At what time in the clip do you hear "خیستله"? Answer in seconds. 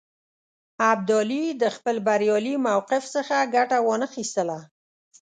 4.13-4.59